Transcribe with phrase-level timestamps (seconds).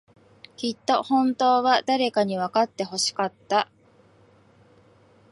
[0.57, 3.69] きっと、本当は、誰かにわかってほしかった。